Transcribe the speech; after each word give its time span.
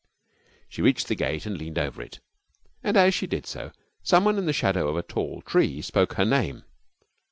She 0.67 0.81
reached 0.81 1.09
the 1.09 1.15
gate 1.15 1.45
and 1.45 1.55
leaned 1.59 1.77
over 1.77 2.01
it. 2.01 2.21
And 2.83 2.97
as 2.97 3.13
she 3.13 3.27
did 3.27 3.45
so 3.45 3.69
someone 4.01 4.39
in 4.39 4.47
the 4.47 4.51
shadow 4.51 4.87
of 4.87 4.97
a 4.97 5.03
tall 5.03 5.43
tree 5.43 5.79
spoke 5.83 6.13
her 6.13 6.25
name. 6.25 6.63